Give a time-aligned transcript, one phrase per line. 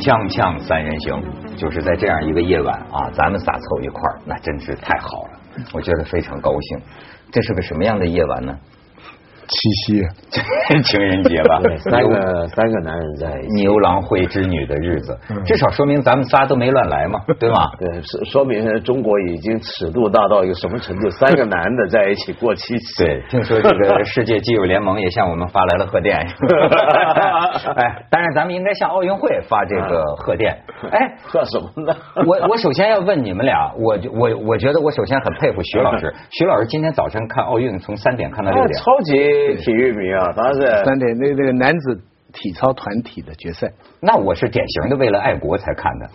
[0.00, 1.22] 锵锵三人行，
[1.56, 5.40] 就是在这样一个夜晚啊，咱们仨凑一块儿，那真是太好了，
[5.74, 6.80] 我觉得非常高兴。
[7.30, 8.58] 这是个什么样的夜晚呢？
[9.50, 10.02] 七夕，
[10.84, 11.60] 情人节吧，
[11.90, 17.56] 三个三个男人在一起，牛郎会织女的日子，至少说明咱们仨都没乱来嘛，对吗？
[17.78, 21.10] 对，说说明中国已经尺度大到一个什么程度？
[21.10, 23.04] 三个男的在一起过七夕。
[23.04, 26.16] 对，听说这个世界基友联盟也向我们发来了贺电。
[27.76, 30.56] 哎，当然咱们应该向奥运会发这个贺电。
[30.92, 31.96] 哎，贺什么呢？
[32.24, 39.39] 我我首先要问你们俩，我我我觉得我首先很佩服徐老师，徐老师今天早晨看奥运从三点看到六点，超级。
[39.56, 42.00] 体育迷啊，当然是三点那那个男子
[42.32, 43.68] 体操团体的决赛。
[44.00, 46.10] 那我是典型的为了爱国才看的。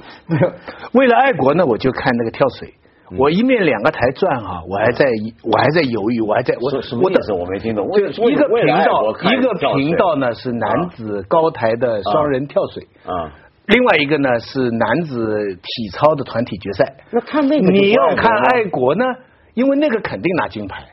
[0.94, 2.74] 为了爱国呢，我就看那个跳水。
[3.20, 5.06] 我一面两个台转哈，我还在
[5.44, 7.34] 我还在犹豫，我还在我什么意思？
[7.34, 7.88] 我没听懂。
[7.92, 13.30] 就一个频道，一个频道呢是男子高台的双人跳水啊，
[13.68, 16.96] 另外一个呢是男子体操的团体决赛。
[17.12, 19.06] 那看那个你要看爱国呢，
[19.54, 20.84] 因为那个肯定拿金牌。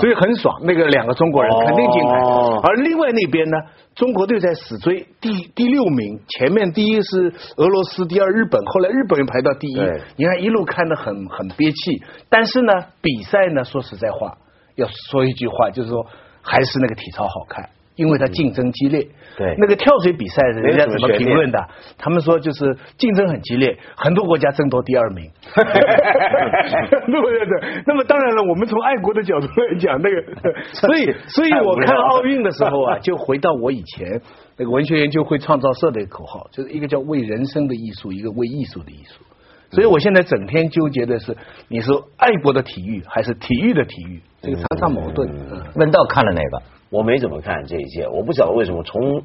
[0.00, 2.18] 所以很爽，那个两个中国人肯定金牌。
[2.62, 3.56] 而另外那边呢，
[3.94, 9.80] 中国队在死追第第六名，前面第一是俄罗斯，第二日本，后来日本人排到第一。
[10.16, 14.36] 你看一路看得很很憋气，但是呢，比赛呢，说实在话，
[14.74, 16.06] 要说一句话，就是说
[16.42, 17.70] 还是那个体操好看。
[17.96, 21.58] 因为它竞争激烈，对那个跳水比赛，人家怎么评论的？
[21.98, 25.30] 他们说就是竞争很激烈，很多国家争夺第二名。
[25.54, 27.46] 对不对？
[27.46, 27.82] 对。
[27.86, 30.22] 那么当然了，我们从爱国的角度来讲，那个，
[30.72, 34.20] 所以，所以我看奥运的时候啊，就回到我以前
[34.58, 39.24] 那个文学研究会创造社的口号，就是一个叫为人生的艺术，一个为艺术的艺术。
[39.70, 41.36] 所以我现在整天纠结的是，
[41.68, 44.20] 你说爱国的体育还是体育的体育？
[44.42, 45.28] 这个常常矛盾。
[45.74, 46.62] 问道看了哪个？
[46.90, 48.82] 我没怎么看这一届，我不晓得为什么。
[48.82, 49.22] 从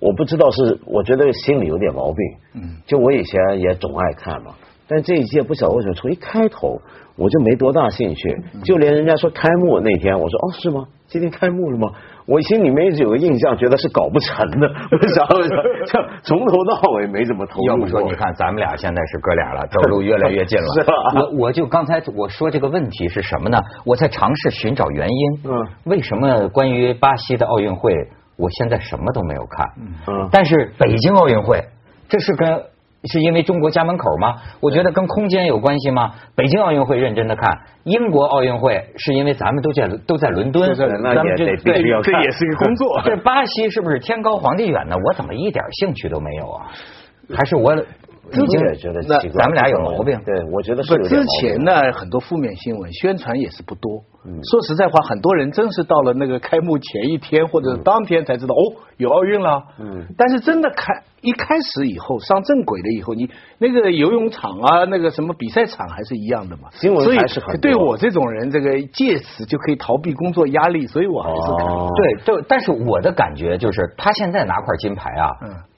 [0.00, 2.18] 我不知道是，我觉得心里有点毛病。
[2.54, 4.54] 嗯，就我以前也总爱看嘛，
[4.88, 6.80] 但这一届不晓得为什么，从一开头
[7.16, 8.42] 我就没多大兴趣。
[8.64, 10.86] 就连人家说开幕那天，我说哦是吗？
[11.06, 11.92] 今天开幕了吗？
[12.26, 14.66] 我心里面一直有个印象，觉得是搞不成的。
[14.98, 15.24] 为啥？
[15.86, 17.66] 这从头到尾没怎么投入。
[17.68, 20.66] 要不说，你看咱们俩现在是哥俩了，走路越来越近了。
[20.74, 20.92] 是吧？
[21.14, 23.58] 我我就刚才我说这个问题是什么呢？
[23.84, 25.40] 我在尝试寻找原因。
[25.44, 25.66] 嗯。
[25.84, 27.92] 为什么关于巴西的奥运会，
[28.36, 29.66] 我现在什么都没有看？
[30.08, 30.28] 嗯。
[30.32, 31.64] 但是北京奥运会，
[32.08, 32.60] 这是跟。
[33.04, 34.34] 是因为中国家门口吗？
[34.60, 36.12] 我觉得跟空间有关系吗？
[36.34, 41.56] 北京奥运会认真的看，英国奥运会是因为咱们都在都在伦敦，咱们这这
[42.02, 43.00] 这也是一个工作。
[43.06, 44.96] 这巴西是不是天高皇帝远呢？
[45.04, 46.66] 我怎么一点兴趣都没有啊？
[47.34, 50.18] 还是我已经也觉得奇怪，咱们俩有毛病。
[50.24, 54.02] 对，我觉得是之前呢，很多负面新闻宣传也是不多。
[54.50, 59.62] 说实在话，很多人真是到了那个开幕前一天或者当天才知道哦，有奥运了。
[59.78, 60.92] 嗯，但是真的开。
[61.22, 63.28] 一开始以后上正轨了以后，你
[63.58, 66.68] 那个游泳场啊，那个什么比赛场还是一样的嘛。
[66.72, 71.66] 新闻还是很对我这种人，这个借此就可以逃避工作压力，所以我还是看。
[71.96, 75.30] 对，就但是我的感觉就是，他现在拿块金牌啊，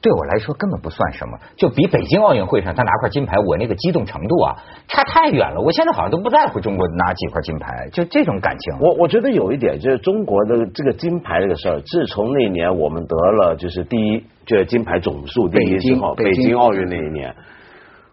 [0.03, 4.57] 对我来说根本不算什么，就比北京奥运会上他拿块金牌，我那个激动程度啊，
[4.89, 5.61] 差太远了。
[5.61, 8.79] 我现在好像都不在乎中国拿几块金牌，就这种感情。
[8.81, 14.25] 我我觉得有一点就是中国的这个金牌这个事儿，自从那年我们得了就是第一。
[14.49, 17.37] 就金牌总数第一之后，北京奥运那一年，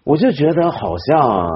[0.04, 1.50] 我就觉得好像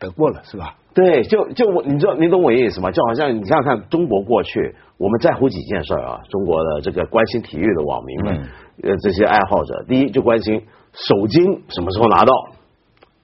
[0.00, 0.74] 得过了是吧？
[0.92, 2.90] 对，就就我，你知道你懂我意思吗？
[2.90, 6.18] 就好像你想想看，中国过去我们在乎几件事啊？
[6.28, 8.48] 中国的这个关心体育的网民们，
[8.82, 12.32] 呃，这些爱好者，第一就关心首金什么时候拿到，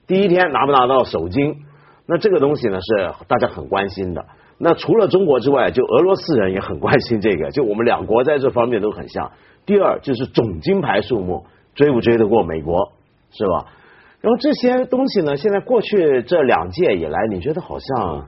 [0.07, 1.57] 第一天拿不拿到首金？
[2.07, 4.23] 那这个东西呢是大家很关心的。
[4.57, 9.31] 那除了中国之外，就俄罗斯人也很关心这个，就我们两国在这方面都很像。
[9.65, 12.91] 第二就是总金牌数目追不追得过美国，
[13.31, 13.65] 是吧？
[14.21, 18.25] 然后这些东西呢，现在过去这两届以来，你觉得好像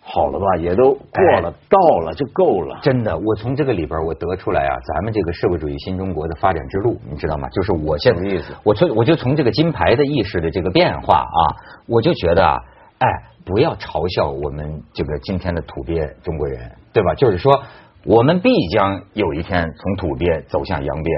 [0.00, 0.56] 好了吧？
[0.56, 2.78] 也都过了，到了就够了。
[2.82, 7.48] 真的，我从这个里边我得出来啊，咱们这个社会主义新中国的发展之路，你知道吗？
[7.50, 11.40] 就是我现在意思，我从我就从这个金牌的意识的这个变化啊，
[11.86, 12.58] 我就觉得啊，
[13.00, 13.08] 哎，
[13.44, 17.14] 不要嘲笑我们这个今天的土鳖中国人，对吧？
[17.14, 17.62] 就是说。
[18.06, 21.10] 我们必将有一天从土鳖走向洋鳖，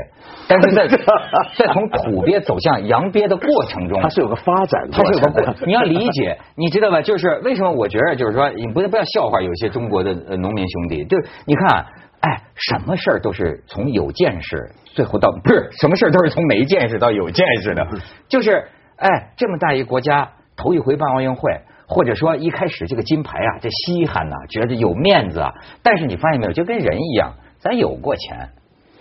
[0.49, 0.89] 但是在
[1.57, 7.01] 在从土鳖走向洋鳖的过程中，它是有个发展，它是有个过，你要理解，你知道吧？
[7.01, 11.87] 就是为什么我觉得，就是说，你不不要笑话有些中国的农民兄弟，就是你看，
[12.19, 17.87] 哎，什么事儿都是从有见识，最后到不是什么事儿都是从没见识到有见识的，
[18.29, 21.61] 就是哎，这么大一国家头一回办奥运会。
[21.87, 25.53] 或者说一开始这个金牌啊，这稀罕呐，觉得有面子啊。
[25.83, 28.51] 但是你发现没有，就跟人一样，咱有过钱，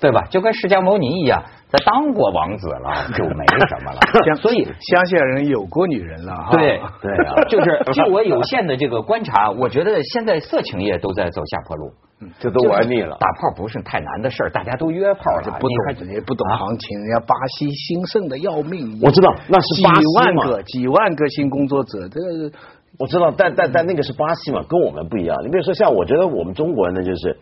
[0.01, 0.21] 对吧？
[0.29, 3.99] 就跟释迦牟尼一样，他当过王子了， 就没什么了。
[4.41, 11.91] 所以乡下人有过女人了，对对啊， 就是就我有限的这个观察，我觉得现在色情业都在走下坡路。
[12.39, 18.99] 这都玩腻了，打炮不是太难的事儿，大家都约炮了，不懂也不懂行情，人家巴西兴盛的要命。
[19.01, 19.83] 我知道那是几
[20.19, 22.51] 万个几万个性工作者，这个
[22.99, 25.35] 我知道，但但但那个是巴西嘛，跟我们不一样。
[25.43, 27.35] 你比如说像我觉得我们中国人呢，就是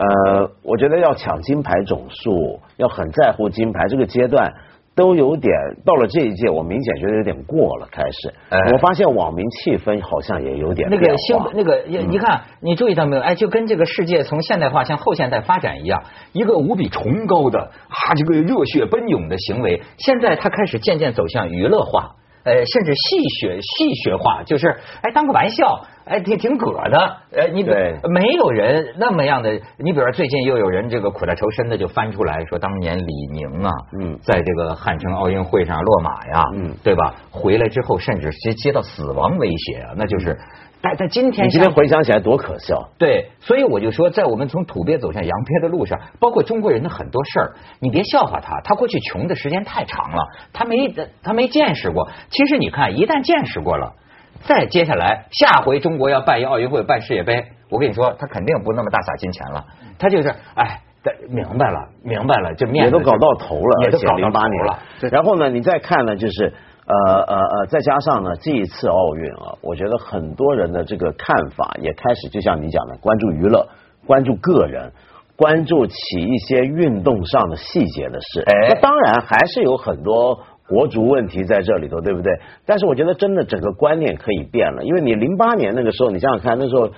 [0.00, 4.52] 呃，我觉得要抢金牌总数，要很在乎金牌这个阶段。
[4.96, 5.54] 都有点
[5.86, 7.88] 到了这一届，我明显觉得有点过了。
[7.90, 8.34] 开始，
[8.72, 13.22] 我发现网民气氛好像也有点那个兴那个，你看，你注意到没有？
[13.22, 22.16] 哎，就跟这个世界从现代化向后现代发展一样，一个无比崇高的啊，这个热血奔涌的行为，现在它开始渐渐走向娱乐化。
[22.44, 24.68] 呃，甚至戏谑戏谑化，就是
[25.02, 27.16] 哎，当个玩笑，哎，挺挺葛的。
[27.32, 29.52] 呃，你没有人那么样的。
[29.78, 37.14] 你比如说，最近又有人这个苦大仇深的就翻出来说，当年李宁啊，嗯，在这个汉城奥运会上落马呀，嗯，对吧？
[37.30, 40.36] 回来之后，甚至接接到死亡威胁啊，那就是。
[40.82, 42.88] 但但今天，你今天回想起来多可笑。
[42.96, 50.88] 对，所以我就说，在我们从土鳖走向洋鳖的路上，包括中国人的很多事儿，你别笑话他，他过去穷的时间太长了，他没
[51.22, 52.08] 他没见识过。
[52.30, 53.92] 其实你看，一旦见识过了，
[54.40, 59.66] 再接下来下回中国要办一奥运会、办世界杯，我跟你说，他肯定不那么大撒金钱了，
[59.98, 60.80] 他就是哎，
[61.28, 64.78] 明白了，明白了，这面也都搞到头了，也都搞到八年了。
[65.10, 66.54] 然后呢，你再看呢，就是。
[66.92, 73.68] 呃呃呃，再加上呢，这一次奥运啊，我觉得很多人的这个看法也开始，就像你讲的，关注娱乐，
[74.06, 74.90] 关注个人，
[75.36, 78.42] 关注起一些运动上的细节的事。
[78.68, 82.32] 那当然还是有很多国足问题在这里头，对不对？
[82.66, 86.90] 但是我觉得真的整个观念可以变了，因为你零八年那个时候，你想想看，那时候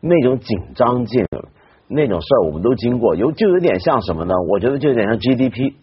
[0.00, 1.26] 那种紧张劲，
[1.88, 4.34] 那种事儿我们都经过，有就有点像什么呢？
[4.48, 5.74] 我觉得就有点像 GDP。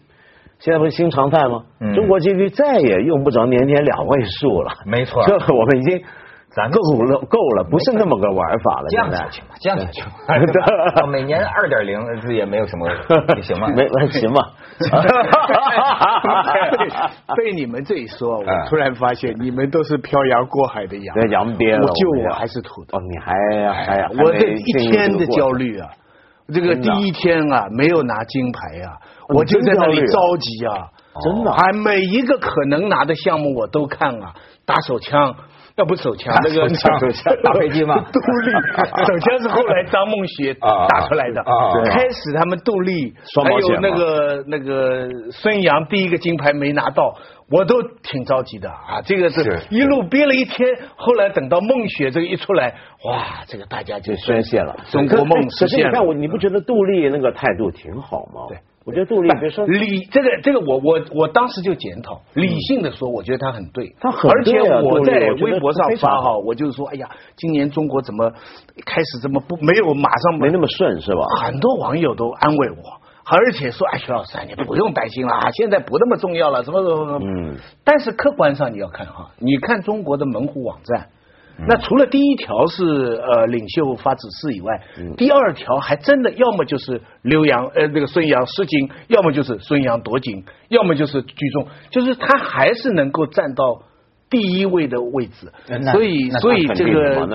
[0.60, 1.62] 现在不是新常态吗？
[1.94, 4.72] 中国 GDP 再也用不着年年两位数了。
[4.86, 6.02] 没错，这我们已经
[6.50, 8.88] 咱够了，够了，不是那么个玩法了。
[8.90, 11.06] 降下去嘛，降下去吧。
[11.12, 12.00] 每年二点零
[12.34, 12.88] 也没有什么，
[13.42, 13.68] 行吗？
[13.76, 14.40] 没行吗？
[17.36, 21.78] 被你们这一说，我突然发现你们都是漂洋过海的洋，洋边。
[21.80, 22.96] 我就我还是土的。
[22.96, 23.32] 哦，你还
[23.72, 25.88] 还我这一天的焦虑啊！
[26.52, 28.96] 这个第一天啊，没有拿金牌啊。
[29.28, 30.88] 我就在那里着急啊，
[31.22, 34.34] 真的，还每一个可能拿的项目我都看啊，
[34.64, 35.34] 打手枪，
[35.78, 37.94] 要不手枪那个手枪打飞机吗？
[38.12, 38.50] 杜丽，
[39.06, 41.42] 手枪是后来张梦雪打出来的。
[41.88, 43.14] 开始他们杜丽，
[43.44, 47.14] 还有那个那个孙杨第一个金牌没拿到，
[47.48, 49.00] 我都挺着急的啊。
[49.04, 52.74] 这个是一路憋了一天，后来等到梦雪这个一出来，
[53.04, 55.90] 哇，这个大家就宣泄了，中国梦实现了。
[55.90, 58.46] 你看我，你不觉得杜丽那个态度挺好吗？
[58.48, 58.58] 对。
[58.88, 65.12] 我觉得杜丽，别说理这个这个，我我我当时就检讨，理性的说，我觉得他很对，他很而且我在
[65.42, 68.32] 微博上发哈，我就是说，哎呀，今年中国怎么
[68.86, 71.20] 开始这么不没有马上没那么顺是吧？
[71.42, 72.76] 很多网友都安慰我，
[73.30, 77.18] 而且说，哎，徐老师，你不用担心了，现在不那么重要了，什么什么什么。
[77.22, 77.58] 嗯。
[77.84, 81.08] 但是客观上你要看哈，你看中国的门户网站。
[81.66, 84.80] 那除了第一条是呃领袖发指示以外，
[85.16, 93.82] 第二条还真的要么就是刘洋呃那个孙杨失金，要么就是孙杨夺金，要么就是聚众，就是他还是能够站到。
[94.30, 95.50] 第一位的位置，
[95.92, 97.26] 所以所以这个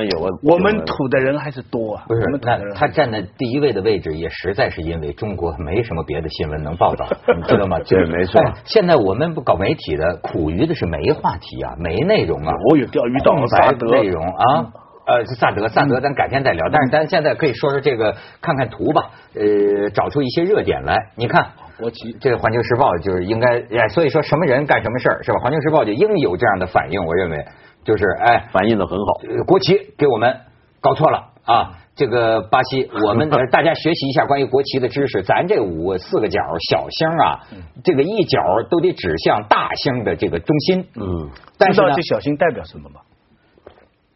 [0.43, 2.05] 我们土的人还是多啊。
[2.07, 7.79] 不是，那他站在第一位的位置，也实在是因为中国没什么别的新闻能报道， 你知道吗？
[7.79, 8.39] 对，没错。
[8.65, 12.53] 现在我们不搞媒体的，苦于的是没话题啊，没内容啊。
[12.69, 14.71] 我有钓鱼岛萨德内容啊，
[15.07, 16.69] 呃，萨德萨德，咱改天再聊。
[16.71, 20.95] 但是咱现在可以说说这个，看看图吧，呃，找出一些热点来。
[21.17, 21.47] 你看。
[21.77, 25.37] 国旗，这个《环球时报》就是应该，哎，所以说什么人干什么事儿是吧？
[25.41, 27.45] 《环球时报》就应有这样的反应，我认为
[27.83, 29.43] 就是哎，反应的很好。
[29.45, 30.35] 国旗给我们
[30.81, 31.79] 搞错了啊！
[31.95, 35.21] 这个巴西，我们大家学习一下关于国旗的知识。
[35.27, 36.39] 咱这五四个角
[36.71, 37.39] 小星啊，
[37.83, 38.39] 这个一角
[38.69, 40.87] 都得指向大星的这个中心。
[40.95, 41.29] 嗯，
[41.71, 43.01] 知道这小星代表什么吗？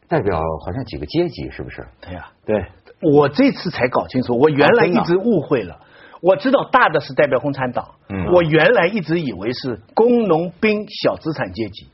[0.08, 1.86] 代表好像几个阶级，是不是？
[2.02, 2.66] 对呀，对。
[3.00, 5.78] 我这次才搞清楚，我原来一直误会了。
[6.22, 7.96] 我知道大的是代表共产党，
[8.34, 11.88] 我原来一直以为是工农兵小资产阶级，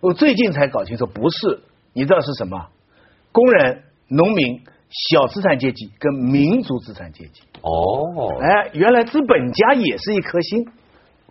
[0.00, 1.60] 我最近才搞清楚不是，
[1.92, 2.66] 你知道是什么？
[3.32, 7.42] 工人、农民、小资产阶级跟民族资产阶级。
[7.62, 10.66] 哦，哎，原来资本家也是一颗心，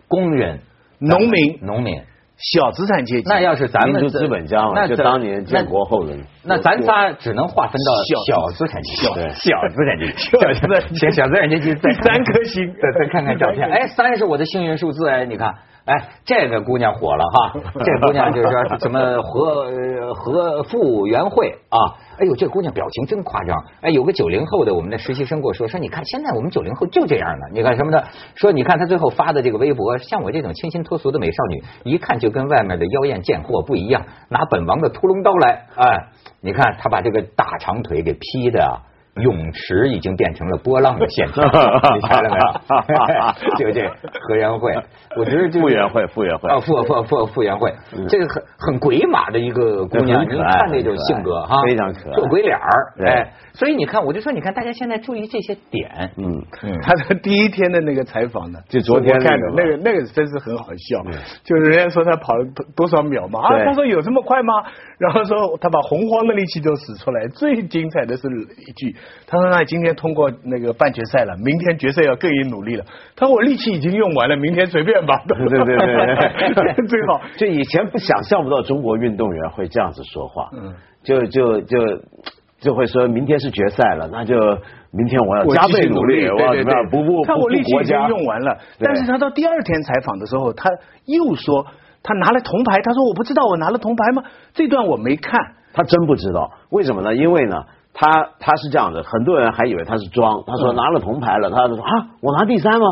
[0.08, 0.60] 工人、
[0.98, 2.02] 农民、农民、
[2.40, 3.28] 小资产阶级。
[3.28, 7.92] 那要是咱们就资本家嘛，就当年建国后的，那咱仨只能划分到
[8.26, 9.12] 小资产阶级，小
[9.68, 10.68] 资产阶级，小资
[10.98, 12.66] 产小资产阶级第三颗星。
[12.72, 15.54] 再看看照片， 哎，三是我的幸运数字哎，你看。
[15.90, 17.52] 哎，这个姑娘火了哈！
[17.82, 21.98] 这姑娘就是说什么和和傅园慧啊？
[22.16, 23.58] 哎呦，这姑娘表情真夸张！
[23.80, 28.04] 哎，有个九零后的我们的实习生跟我说说，你看现在我们九零后就这样的，你看什么的？
[28.36, 35.66] 说你看她最后发的这个微博，像我这种清新脱俗的美少女，一看就跟外面的妖艳贱货不一样，拿本王的屠龙刀来！
[35.74, 36.06] 哎，
[36.40, 38.82] 你看她把这个大长腿给劈的。
[39.16, 41.44] 泳池已经变成了波浪的现场，
[41.94, 43.72] 你猜了没有？
[43.72, 43.88] 就 这
[44.20, 44.72] 何元慧，
[45.16, 47.72] 我觉得这傅园慧，傅园慧啊，傅傅傅傅园慧，
[48.08, 56.24] 这个很很鬼马的一个姑娘，你看那种性格哈，非常可爱，做鬼脸儿，哎，所以你看，我就说，你看大家现在注意这些点，嗯
[56.62, 61.02] 嗯，他的第一天的那个采访呢，就昨天看的那个那个真是很好笑，
[61.44, 64.54] 就是人家说他跑了多多少秒嘛，啊，他说有这么快吗？
[64.98, 68.28] 然后说他把洪荒的力气都使出来，最精彩的是
[68.66, 68.94] 一句，
[69.26, 72.84] 他说那今天通过那个半决赛了，明天决赛要更以努力了。
[73.16, 75.22] 他说我力气已经用完了，明天随便吧。
[75.26, 75.76] 对对对
[76.54, 77.20] 对，最好。
[77.36, 81.78] 就以前不想象不到中国运动员会这样子说话，嗯，就就就
[82.60, 84.36] 就会说明天是决赛了，那就
[84.92, 90.70] 明天我要加倍努力，我要怎么样不不他我力气已经用完了，但是他到第二天采访的时候，他
[91.06, 91.66] 又说。
[92.02, 94.22] 他拿了铜牌，他说我不知道我拿了铜牌吗？
[94.54, 95.38] 这段我没看，
[95.74, 97.14] 他真不知道，为什么呢？
[97.14, 102.86] 因为呢，他他是这样的，很多人还以为他是装，他说拿了铜牌了，他说啊，我拿第三吗？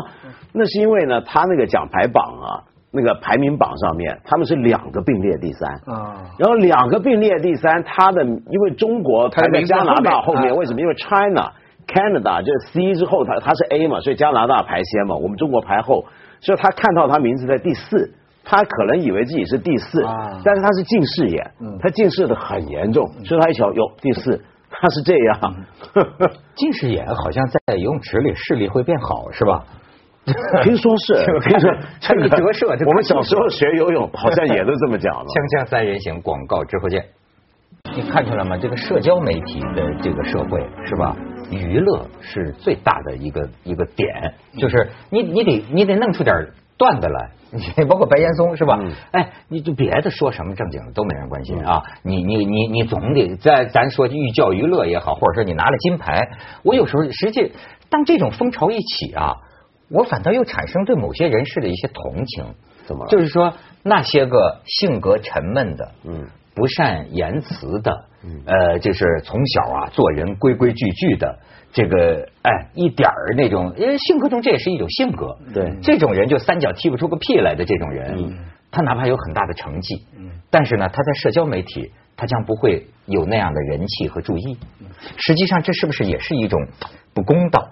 [0.53, 10.81] 那是因为呢，他那个奖牌榜啊，那个排名榜上面，他们是两个并列第三啊，然后两个并列第三，他的因为中国排在加拿大后面，为什么？
[10.81, 11.51] 因为 China
[11.87, 16.05] Canada 就是 C 之后，他他是 A 嘛，所以加拿大排先嘛，我们中国排后，
[16.41, 18.13] 所以他看到他名字在第四。
[18.41, 20.01] 他可能以为自己是第四，
[20.43, 24.41] 但是他是近视眼，他近视的很严重，所以他一瞧，哟，第四，
[24.79, 25.55] 他是这样。
[26.55, 29.63] 近视眼好像在游泳池里视力会变好，是吧？
[30.63, 35.25] 听说是，听 说这个折射，我们小时候学游泳好像也都这么讲的。
[35.25, 37.03] 锵锵三人行，广告之后见。
[37.95, 38.57] 你看出来吗？
[38.57, 41.15] 这个社交媒体的这个社会是吧？
[41.49, 46.35] 娱乐是最大的一个一个点，就是你你得你得弄出点。
[46.77, 48.79] 段子来，你 包括白岩松是吧？
[49.11, 51.81] 哎，你就别的说什么正经的都没人关心啊！
[52.03, 56.21] 你你你你总得在咱说寓教于乐也好，或者说你拿了金牌，
[56.63, 57.51] 我有时候实际
[57.89, 59.33] 当这种风潮一起啊，
[59.89, 62.45] 我反倒又产生对某些人士的一些同情。
[62.85, 63.05] 怎么？
[63.07, 63.53] 就是说
[63.83, 66.27] 那些个性格沉闷的，嗯，
[66.59, 68.05] 不善言辞的，
[68.45, 71.39] 呃，就是从小啊做人规规矩矩的。
[71.71, 75.37] 这个哎，一点儿那种，因为性格中这也是一种性格。
[75.53, 78.39] 对，这种人就三脚踢不出个屁来的这种人，
[78.71, 80.03] 他哪怕有很大的成绩，
[80.49, 84.57] 但是呢，他在社交媒体，他将不会有那样的人气和注意。
[85.17, 86.59] 实际上，这是不是也是一种
[87.13, 87.69] 不公道？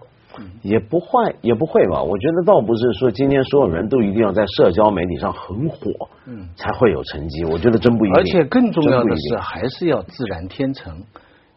[0.61, 2.01] 也不坏，也不会吧？
[2.01, 5.91] 我觉得倒不是说今天所有人都一定要在社交媒体上很火，
[6.25, 7.45] 嗯，才会有成绩。
[7.45, 8.17] 我觉得真不一定。
[8.17, 10.93] 而且更重要的是，还是要自然天成。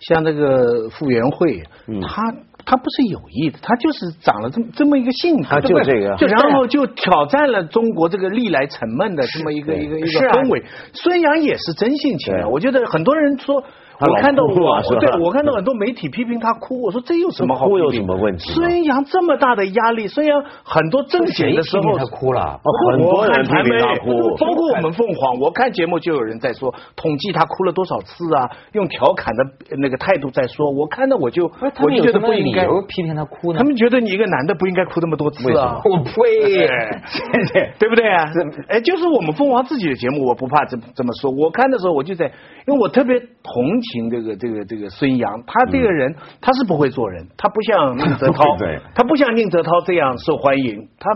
[0.01, 1.63] 像那个傅园慧，
[2.03, 2.35] 他
[2.65, 10.65] 他不是有意的，他就是长了这么这么一个性格，就这个，就然后就挑战了中国这个历来沉闷的这么一个一个一个氛围。
[10.95, 13.63] 孙杨也是真性情的，我觉得很多人说。
[14.09, 18.53] 我看到我对我看到很多媒体批评他哭，我说这有什么好哭有什么问题？
[18.53, 22.59] 孙杨这么大的压力，孙杨很多正选的时候他哭了，
[22.93, 29.45] 很多人批评他哭，包括我们凤凰，我看节目就有人在说统计他哭了多少次啊，用调侃的
[29.79, 33.59] 那个态度在说，我看到我就我就觉得不应该批评他哭呢？
[33.59, 35.81] 他们觉得你一个男的不应该哭那么多次啊？
[35.85, 36.13] 我呸！
[37.79, 38.25] 对不对啊？
[38.69, 41.31] 哎，就是我们凤凰自己的节目，我不怕这这么说。
[41.31, 42.33] 我看的时候我就在。
[42.67, 48.57] 因为我特别同情这个这个这个孙杨，他这个人他是不会做人，他不像宁 泽涛，
[48.95, 51.11] 他不像宁泽涛这样受欢迎，他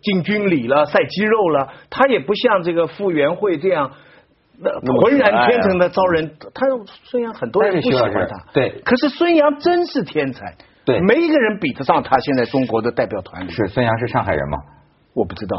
[0.00, 3.92] 进军礼了，晒肌肉了，他也不像这个傅园慧这样
[4.58, 4.70] 那
[5.02, 6.36] 浑然天成的招人。
[6.54, 6.66] 他
[7.04, 10.54] 孙杨很多人不喜欢他，对，可是孙杨真是天才，
[10.84, 13.50] 对，没一个人比得上他现在中国的代表团里。
[13.50, 14.58] 是孙杨是上海人吗？
[15.16, 15.58] 我不知道，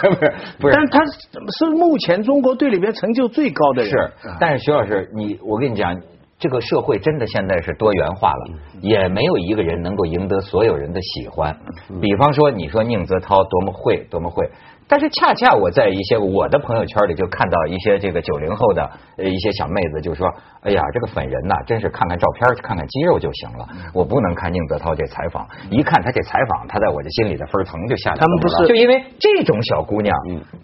[0.58, 3.90] 不是，但他是目前中国队里边成就最高的人。
[3.90, 5.94] 是，但是徐老师，你我跟你讲，
[6.38, 11.54] 这个社会真的现在是多元化了，也没有一个人能够赢得所有人的喜欢。
[12.00, 14.50] 比方说，你说宁泽涛多么会，多么会。
[14.86, 20.28] 但是恰恰我在一些我的朋友圈里就看到一些这个九零后的呃一些小妹子就说，
[20.62, 28.20] 哎呀，这个粉人呐，真是看看照片看看肌肉就行了，我不能看宁泽涛这采访，一看他这采访，他在我这心里的分儿腾就下来了。
[28.20, 30.14] 他们不是就因为这种小姑娘，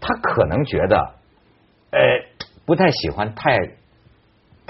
[0.01, 0.97] 她可能觉得
[1.93, 2.01] 呃，
[2.67, 3.59] 不太喜欢太。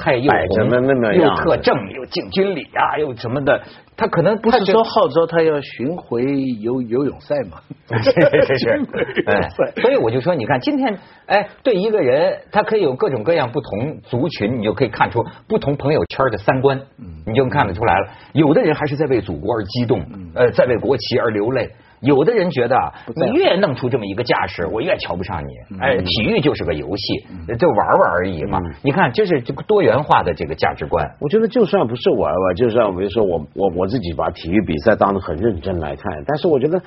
[0.00, 0.70] 太又红
[1.12, 3.60] 又特正又敬军礼啊又什么的，
[3.96, 6.24] 他可能不是说号召他要巡回
[6.60, 7.60] 游游泳赛吗？
[8.02, 8.84] 是是是，
[9.82, 16.80] 所以我就说，你看今天，哎，对一个人，他可以有各种各样不同族群，你就可以看出不同朋友圈的三观，
[17.26, 18.08] 你就看得出来了。
[18.32, 20.00] 有的人还是在为祖国而激动，
[20.34, 21.70] 呃，在为国旗而流泪。
[22.00, 22.76] 有的人觉得
[23.14, 25.78] 你越弄出这么一个架势，我越瞧不上你。
[25.78, 27.26] 哎，体育就是个游戏，
[27.58, 28.58] 就玩玩而已嘛。
[28.82, 31.14] 你看，这是这个多元化的这个价值观。
[31.20, 36.80] 我觉得就算不是玩玩，就算比如说我我我自己把体育比赛当得很认真来看，但是我觉得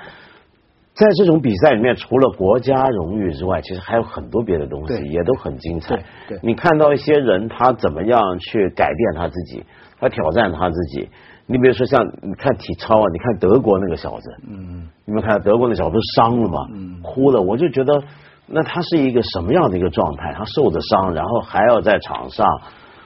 [0.94, 5.96] 在这种比赛里面，除了国家荣誉之外，其实还有很多别的东西也都很精彩。
[6.28, 9.64] 对，你看到一些人他怎么样去改变他自己，
[10.00, 11.10] 他挑战他自己。
[11.46, 18.04] 你比如说像你看体操啊，你看德国那个小子，嗯，你们看德国那小子伤了嘛，嗯，哭了，我就觉得
[18.48, 20.34] 那他是一个什么样的一个状态？
[20.34, 22.48] 他受着伤，然后还要在场上。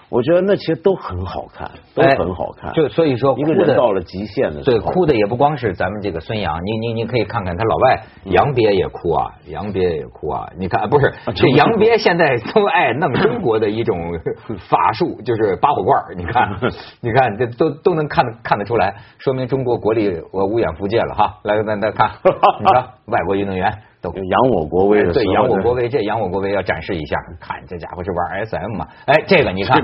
[0.10, 2.72] 我觉得那其实都很好看，都很好看。
[2.74, 10.48] 就所以说，一个人到了极限的时候，对，哭的也不光是咱们这个孙杨，你你你可以看看他老外杨别也哭啊，杨别也哭啊。
[10.58, 13.98] 你看，不是这杨别现在都爱弄中国的一种
[14.70, 16.56] 法术，就是拔火罐你看，
[17.02, 21.38] 你看这都都能看得看得出来，说明中国国力我无远弗届了哈。
[21.44, 22.12] 来，来来看，
[22.60, 23.74] 你看 外国运动员。
[24.12, 28.88] 都扬我国威的，对，扬我国威，这扬我国威要展示一下，看这家伙是玩 SM 嘛？
[29.06, 29.82] 哎，这个你看，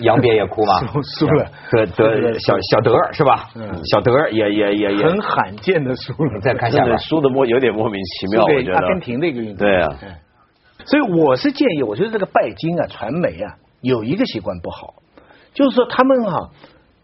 [0.00, 0.80] 杨别也哭吗？
[1.18, 3.50] 输了，德德小小德是吧？
[3.90, 6.40] 小德也也也也很罕见的输了。
[6.40, 8.74] 再看下面，输的莫有点莫名其妙，我觉得。
[8.74, 9.88] 阿根廷的一个运动，对啊。
[10.84, 14.94] 所以我是建议，我觉得这个拜金啊，传媒啊，有一个习惯不好，
[15.52, 16.50] 就是说他们哈。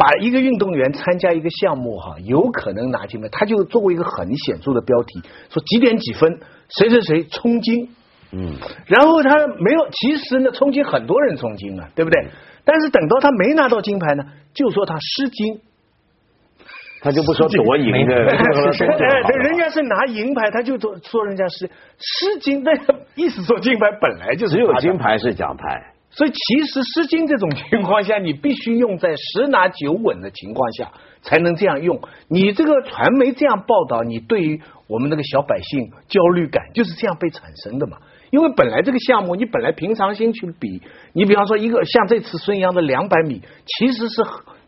[0.01, 6.41] 把一个运动员参加一个项目哈，有可能拿金牌，他就作为一个很显著的标题，说几点几分，
[6.71, 7.91] 谁谁谁冲金，
[8.33, 8.55] 嗯，
[8.87, 12.29] 然后他没有，其实呢，冲金很多人冲金啊，对不对？
[12.65, 15.61] 但是等到他没拿到金牌呢，就说他失金，
[17.03, 22.73] 他就不说夺银的， 对，人家是拿银牌，他就说说人家是失金，那
[23.17, 25.93] 意思说金牌本来就是只有金牌是奖牌。
[26.13, 30.91] 所以，其实诗经这种情况下，你必须用在十拿九稳的情况下
[31.23, 32.01] 才能这样用。
[32.29, 37.99] 你这个传媒这样报道，你对于我们那个小百姓焦虑感就是这样被产生的嘛？
[38.31, 44.23] 因为本来这个项目，你本来平常心去比，你比方说一个像这次孙杨的两百米，其实是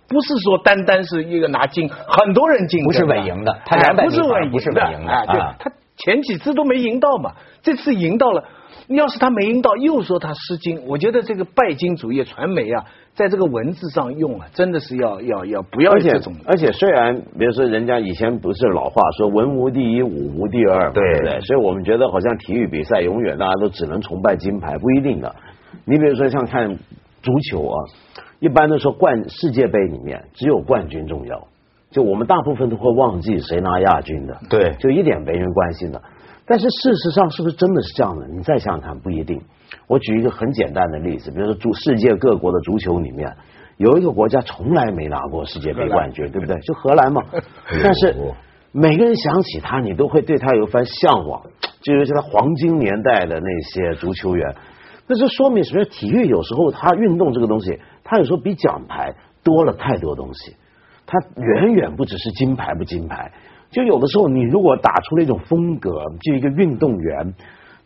[0.06, 8.44] 不是说单单是一个拿金，很多人竞不是稳赢的，他两百米不是稳赢的，对，他前几次都没赢到嘛，这次赢到了。
[8.94, 16.34] 要是他没赢到，又说他失金，我觉得这个拜金主义传媒啊，在这个文字上用啊，真的是要要要不要这种。
[16.46, 21.40] 而且虽然比如说人家以前不是老话说文无第一，武无第二，对不对？
[21.40, 25.34] 所以我们觉得好像体育比赛永远大家都只能崇拜金牌，不一定的。
[25.84, 26.74] 你比如说像看
[27.22, 27.76] 足球啊，
[28.40, 31.48] 一般都说冠世界杯里面只有冠军重要，
[31.90, 36.02] 就我们大部分都会忘记谁拿亚军的，对，就一点没人关心的。
[36.46, 38.26] 但是事实上是不是真的是这样的？
[38.28, 39.40] 你再想想看，不一定。
[39.86, 43.34] 我举一个很简单的例子，比如说足世界各国的足球里面，
[43.76, 46.60] 有一个国家从来没拿过世界杯冠军，对不对？
[46.60, 47.22] 就荷兰嘛。
[47.82, 48.14] 但是
[48.70, 51.42] 每个人想起他，你都会对他有一番向往，
[51.80, 54.54] 就尤其他黄金年代的那些足球员。
[55.06, 55.84] 那这说明什么？
[55.84, 60.56] 体育有时候它运动这个东西，它有时候比奖牌多了太多东西，
[61.06, 63.32] 它远远不只是金牌不金牌。
[63.72, 67.34] 就有的时候，你如果打出了一种风格，就一个运动员，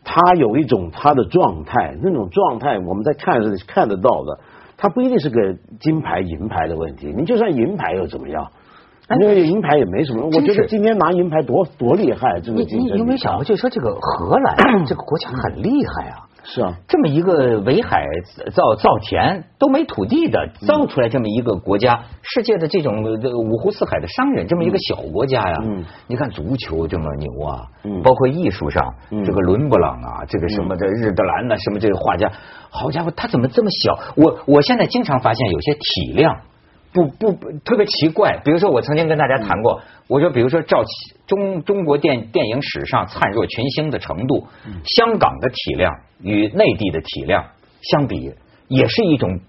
[0.03, 4.39] 他有一种他的状态，那种状态我们在看是看得到的，
[4.77, 7.11] 他不一定是个金牌银牌的问题。
[7.17, 8.51] 你就算银牌又怎么样？
[9.09, 10.25] 那个银牌也没什么。
[10.25, 12.61] 我觉得今天拿银牌多多厉害，这个。
[12.63, 16.26] 你有没有想过，就说这个荷兰这个国家很厉害啊？
[16.49, 18.05] 是啊，这么一个围海
[18.55, 25.55] 造造田都没土地的，造出来这么一个国家，世界的这种五湖四海的商人，这么一个小国家呀。
[25.61, 32.31] 嗯，你看足球这么牛啊，嗯，包括艺术上，这个伦勃朗啊，这个什么的日德兰呐，什么这个画家，
[32.69, 33.99] 好家伙，他怎么这么小？
[34.15, 36.33] 我我现在经常发现有些体量。
[37.05, 40.83] 不不特别奇怪，比如说我曾经跟大家谈过，我说比如说照
[41.27, 44.47] 中中国电电影史上灿若群星的程度，
[44.83, 47.45] 香港的体量与内地的体量
[47.81, 48.33] 相比，
[48.67, 49.39] 也是一种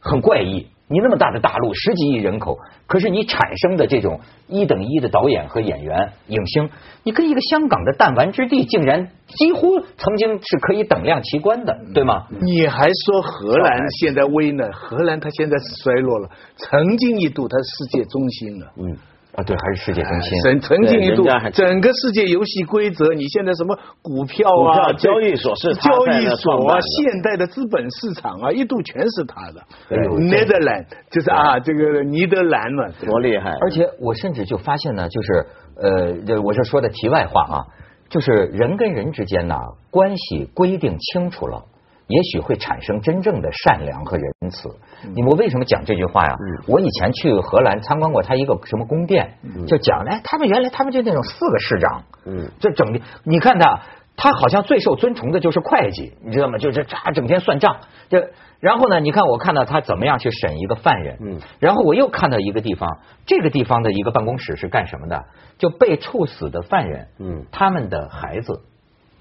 [0.00, 0.68] 很怪异。
[0.86, 6.68] 你那么大的大陆，十几亿人口，可是你产生的这种一等一的导演和演员、影星，
[7.02, 12.26] 你跟一个香港的弹丸之地，竟然几乎曾经是可以等量齐观的，对吗？
[12.40, 14.70] 你还说荷兰现在危呢？
[14.72, 18.72] 荷兰它现在是衰落了，曾经一度它世界中心了。
[18.76, 18.96] 嗯，
[19.36, 20.40] 啊，对，还是世界中心。
[20.42, 29.60] 曾曾经一度，整个世界游戏规则，你现在什么股票啊、交易所是交易所啊，现代的资本市场啊，一度全是他的。
[29.90, 33.50] Netherland 就是啊，这个尼德兰嘛，多厉害！
[33.60, 37.66] 而且我甚至就发现呢，就是呃，我这说的题外话啊，
[38.08, 39.56] 就是人跟人之间呢，
[39.90, 41.64] 关系规定清楚了。
[42.06, 44.68] 也许会产生真正的善良和仁慈。
[45.14, 46.34] 你我为什么讲这句话呀？
[46.66, 53.80] 我以前去荷兰参观过他一个什么宫殿，就讲哎，他们原来他们就那种四个市长，嗯，这整的，你看他，
[54.16, 56.58] 他好像最受尊崇的就是会计，你知道吗？
[56.58, 57.76] 就是他整天算账。
[58.10, 65.24] 这然后呢，你看我看到他怎么样去审一个犯人，嗯，然后我又看到一个地方，这个地方的一个办公室是干什么的？
[65.58, 68.60] 就被处死的犯人，嗯，他们的孩子。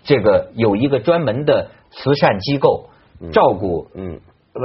[0.06, 2.90] 这个有一个专门的慈善机构
[3.32, 4.20] 照顾，嗯，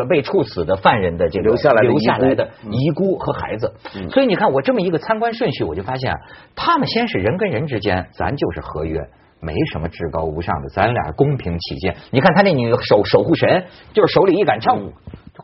[0.09, 3.73] 被处死的犯人的这个留下来留下来的遗孤和孩子，
[4.11, 6.12] 所以你看我这么一个参观顺序，我就发现
[6.57, 9.01] 他们先是人跟人之间，咱就是合约，
[9.41, 11.97] 没什么至高无上的，咱俩公平起见。
[12.11, 14.91] 你看他那女守守护神，就是手里一杆枪，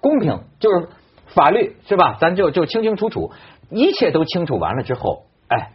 [0.01, 0.88] 公平就是
[1.27, 2.16] 法律是吧？
[2.20, 3.31] 咱就就清清楚楚，
[3.70, 5.70] 一切都清楚完了之后，哎，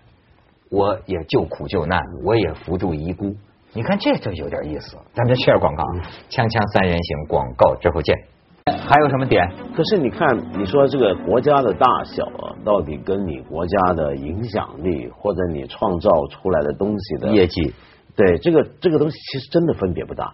[0.69, 3.35] 我也救苦救难，我也扶助遗孤。
[3.71, 5.83] 你看这就有点意思，咱们切广告，
[6.29, 8.17] 锵锵三人行广告之后见。
[8.65, 9.47] 还有什么点？
[9.75, 17.73] 可是你看，你说这个国家的大小啊，到底跟你国家的影响力或者你创造出来的东西的业绩，
[18.15, 20.33] 对这个这个东西其实真的分别不大。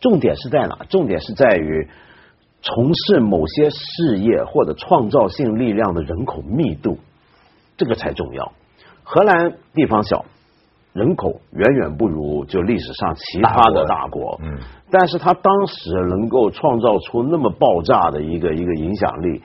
[0.00, 0.86] 重点是在哪？
[0.88, 1.88] 重点是在于
[2.62, 6.98] 从事某些事业或者创造性力量的人口密度，
[7.76, 8.52] 这个才重要。
[9.02, 10.24] 荷兰地方小。
[10.96, 14.58] 人口远远不如就历史上其他的大国，嗯，
[14.90, 19.42] 但是他当时能够创造出那么爆炸的一个一个影响力，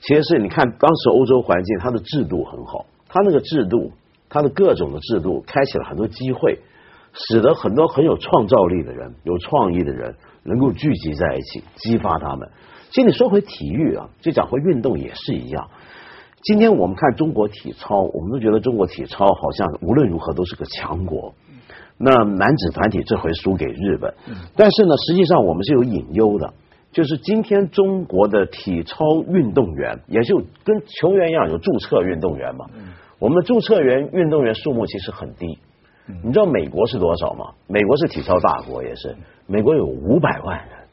[0.00, 3.92] 其实是你看当时欧洲环境，它的制度很好，它那个制度，
[4.30, 6.60] 它的各种的制度，开启了很多机会，
[7.12, 12.48] 使得很多很有创造力的人、有创意的人能够聚集在一起，激发他们。
[12.90, 15.68] 其实你说回体育啊，就讲回运动也是一样。
[16.44, 21.34] 今天我们看中国体操，我们都觉得中国体操好像无论如何都是个强国。
[21.96, 24.12] 那男子团体这回输给日本，
[24.54, 26.52] 但是呢，实际上我们是有隐忧的，
[26.92, 32.66] 就是今天中国的体操运动员，也就跟球员一样有注册运动员嘛。
[33.18, 35.58] 我们的注册员运动员数目其实很低。
[36.22, 37.52] 你知道美国是多少吗？
[37.68, 40.83] 美国是体操大国，也是美国有五百万人。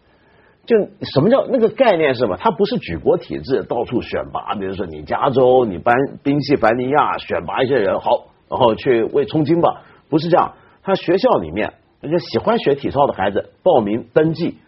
[0.72, 0.78] 就
[1.14, 2.38] 什么叫那个概念是什么？
[2.38, 4.56] 它不是举国体制，到处选拔。
[4.56, 10.54] 比如说你加州，你班宾夕法尼亚选拔一些人，好，然后去为冲金吧，不是这样。
[10.82, 14.60] 他学校里面那些喜欢学体操的孩子报名登记，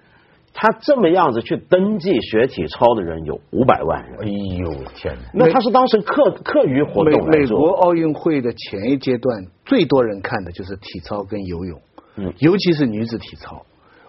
[0.53, 4.19] 他这么样子去登记学体操的人有五百万人。
[4.23, 5.45] 哎呦天哪！
[5.45, 11.81] 那他是当时课课余活动美国奥运会的前一阶段最多人看的就是体操跟游泳，
[12.17, 13.63] 嗯，尤其是女子体操。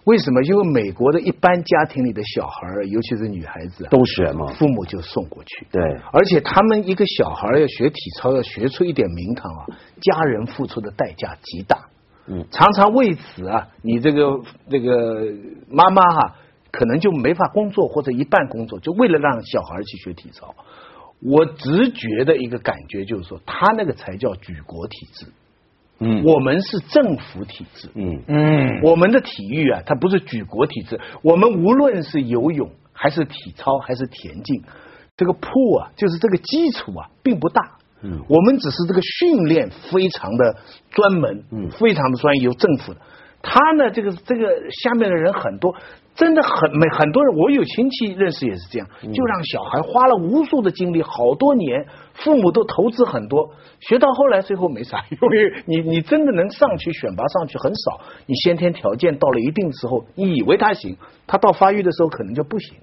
[0.04, 0.42] 为什么？
[0.42, 5.66] 因为美国的一般家庭里的小孩尤其是女孩子，都学嘛，父母就送过去。
[5.70, 9.66] 对，而且他们一个小孩要学体操，要学出一点名堂啊，
[10.00, 11.88] 家人付出的代价极大。
[12.26, 14.40] 嗯，常常为此啊，你这个
[14.70, 15.32] 这个
[15.70, 16.36] 妈妈哈，
[16.70, 20.54] 可能就没法工作或者一半工作，就为了让小孩去学体操。
[21.20, 25.26] 我直觉的一个感觉就是说，他那个才叫举国体制。
[26.00, 27.88] 嗯，我们是政府体制。
[27.94, 31.00] 嗯嗯，我们的体育啊，它不是举国体制。
[31.22, 34.62] 我们无论是游泳还是体操还是田径，
[35.16, 37.78] 这个铺啊，就是这个基础啊，并不大。
[38.02, 40.56] 嗯，我们只是这个训练非常的
[40.90, 43.00] 专门，嗯，非常的专业，由政府的。
[43.40, 45.74] 他呢，这个这个下面的人很多。
[46.14, 53.50] 真的很没很多人，我有亲戚认识也是这样，就让小孩花了无数的精力，好多年，父母都投资很多，
[53.80, 55.18] 学到后来最后没啥用。
[55.32, 60.96] 因为你你真的能上去选拔上去很少，你先天条件到了一定时候，你以为他行，
[61.26, 62.76] 他到发育的时候可能就不行。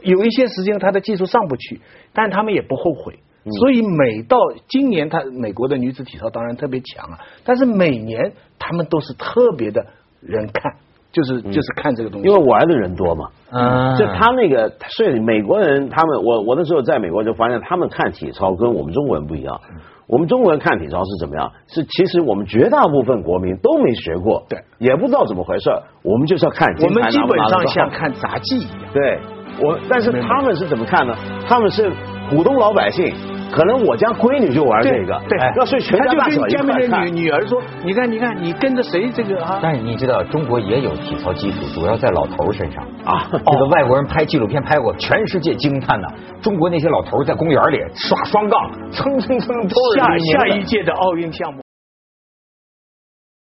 [0.00, 1.80] 有一些时间他的技术上不去，
[2.14, 3.18] 但他们也不后悔。
[3.60, 9.86] 所以每到今年，他美国的女子体操当然特别强啊，但是每年他们都是特别的
[10.20, 10.76] 人看。
[11.10, 13.28] 就是就是看这个东西，因为玩的人多嘛。
[13.50, 19.58] 嗯，就他那个，所以美国人他们，我我那时候在美国就发现，他们看体操跟我们中国人不一样。
[20.06, 21.50] 我们中国人看体操是怎么样？
[21.66, 25.70] 是其实我们绝大部分国民都没学过，对，也不知道怎么回事。
[26.02, 28.80] 我们就是要看，我们基本上像看杂技一样。
[28.92, 29.18] 对，
[29.62, 31.14] 我但是他们是怎么看呢？
[31.46, 31.90] 他们是
[32.30, 33.14] 普通老百姓。
[33.50, 37.06] 可能我家闺女就玩这个，对，要睡全家大小一块看。
[37.06, 42.84] 女女儿说：“你看，你看，你跟着谁这个啊？”但是你知道，中国也有体操基础，主要在老头身上。
[43.04, 46.08] 啊，这个外国人拍纪录片拍过，全世界惊叹呐。
[46.40, 51.60] 中国那些老头在公园里耍双杠，蹭蹭蹭，下下一届的奥运项目。